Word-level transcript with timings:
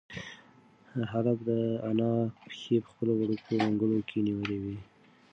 هلک 1.11 1.37
د 1.49 1.49
انا 1.89 2.11
پښې 2.47 2.75
په 2.83 2.89
خپلو 2.91 3.11
وړوکو 3.15 3.53
منگولو 3.63 3.99
کې 4.09 4.17
نیولې 4.27 4.57
وې. 4.63 4.77